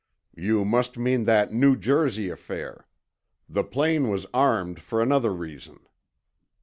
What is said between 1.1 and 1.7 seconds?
that